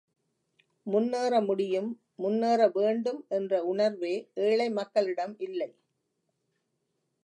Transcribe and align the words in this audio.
முன்னேற 0.87 1.33
முடியும், 1.41 1.91
முன்னேறவேண்டும் 2.19 3.21
என்ற 3.37 3.63
உணர்வே 3.65 4.15
ஏழை 4.47 4.69
மக்களிடம் 4.79 5.35
இல்லை! 5.47 5.71